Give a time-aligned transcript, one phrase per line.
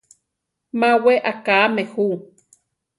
[0.79, 2.07] Má wé akáme jú.